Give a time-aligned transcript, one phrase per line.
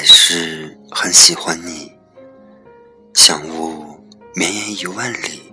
[0.00, 1.92] 还是很喜欢你，
[3.12, 4.02] 像雾
[4.34, 5.52] 绵延一万里，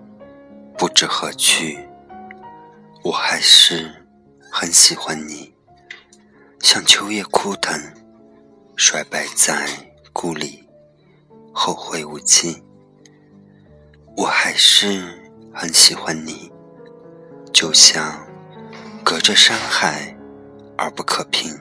[0.78, 1.78] 不知何去。
[3.04, 4.08] 我还是
[4.50, 5.54] 很喜欢你，
[6.62, 7.78] 像秋叶枯藤，
[8.78, 9.68] 衰败在
[10.14, 10.66] 故里，
[11.54, 12.64] 后会无期。
[14.16, 16.50] 我还是很喜欢你，
[17.52, 18.26] 就像
[19.04, 20.18] 隔着山海
[20.78, 21.54] 而不可平。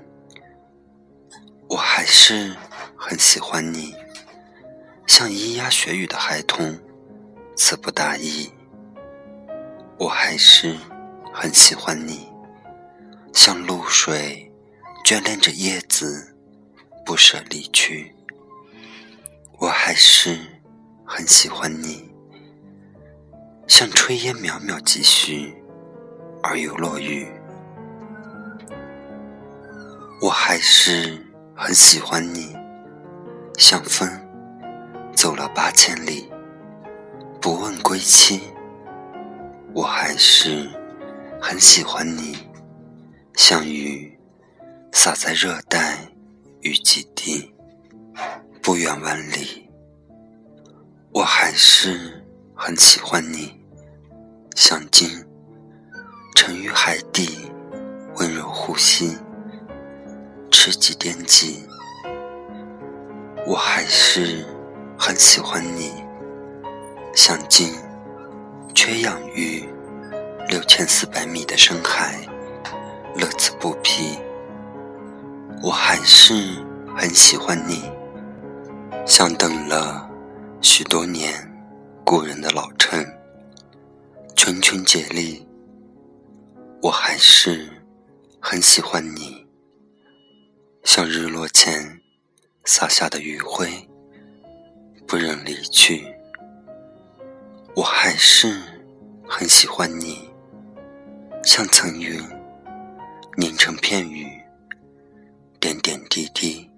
[1.68, 2.54] 我还是
[3.08, 3.94] 很喜欢你，
[5.06, 6.76] 像咿呀学语的孩童，
[7.54, 8.52] 词不达意。
[9.96, 10.76] 我还是
[11.32, 12.26] 很喜欢你，
[13.32, 14.52] 像露水
[15.04, 16.36] 眷恋着叶子，
[17.04, 18.12] 不舍离去。
[19.60, 20.40] 我还是
[21.04, 22.10] 很喜欢你，
[23.68, 25.54] 像炊烟渺渺几许，
[26.42, 27.28] 而又落雨。
[30.20, 31.22] 我还是。
[31.58, 32.54] 很喜欢你，
[33.56, 34.06] 像风
[35.14, 36.30] 走了八千里，
[37.40, 38.40] 不问归期。
[39.74, 40.68] 我还是
[41.40, 42.36] 很喜欢你，
[43.34, 44.18] 像雨
[44.92, 45.98] 洒在热带
[46.60, 47.54] 雨季地，
[48.62, 49.68] 不远万里。
[51.12, 53.58] 我还是很喜欢你，
[54.54, 55.08] 像鲸
[56.34, 57.50] 沉于海底，
[58.16, 59.16] 温柔呼吸。
[60.50, 61.66] 知己惦记，
[63.46, 64.44] 我还是
[64.98, 65.92] 很喜欢你。
[67.14, 67.72] 像鲸，
[68.74, 69.64] 缺氧于
[70.48, 72.26] 六千四百米的深海，
[73.14, 74.18] 乐此不疲。
[75.62, 76.34] 我还是
[76.96, 77.88] 很喜欢你。
[79.06, 80.10] 像等了
[80.60, 81.32] 许多年
[82.04, 83.02] 故人的老城，
[84.34, 85.46] 群群接力。
[86.82, 87.70] 我还是
[88.40, 89.46] 很喜欢你。
[90.82, 92.00] 像日落前
[92.68, 93.88] 洒下的余晖，
[95.06, 96.04] 不忍离去。
[97.76, 98.60] 我还是
[99.24, 100.28] 很喜欢你，
[101.44, 102.20] 像层云
[103.36, 104.26] 凝成片雨，
[105.60, 106.68] 点点滴滴。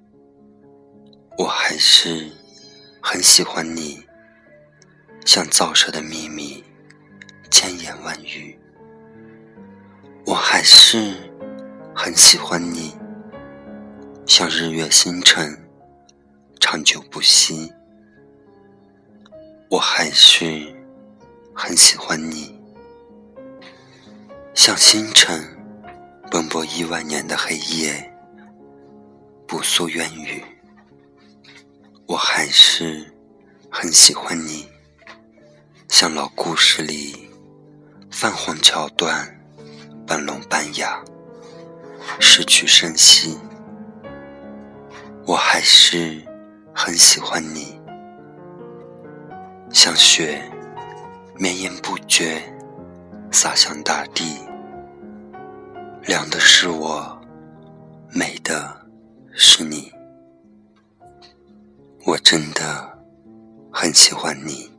[1.38, 2.30] 我还是
[3.00, 4.06] 很喜欢你，
[5.24, 6.62] 像造舌的秘密，
[7.50, 8.58] 千言万语。
[10.26, 11.14] 我还是
[11.94, 12.94] 很喜欢你。
[14.26, 15.58] 像日月星辰，
[16.70, 17.72] 长久不息。
[19.70, 20.70] 我还是
[21.54, 22.60] 很喜欢你，
[24.52, 25.42] 像星辰
[26.30, 28.12] 奔波亿万年的黑夜，
[29.46, 30.44] 不诉怨语。
[32.06, 33.10] 我还是
[33.70, 34.68] 很喜欢你，
[35.88, 37.30] 像老故事里
[38.10, 39.26] 泛黄桥段，
[40.06, 41.02] 半聋半哑，
[42.20, 43.38] 失去声息。
[45.24, 46.22] 我还是
[46.80, 47.76] 很喜欢你，
[49.72, 50.40] 像雪
[51.34, 52.40] 绵延不绝，
[53.32, 54.38] 洒向大地。
[56.04, 57.20] 凉的是我，
[58.14, 58.76] 美的
[59.32, 59.92] 是你，
[62.06, 62.96] 我真的
[63.72, 64.70] 很喜欢你。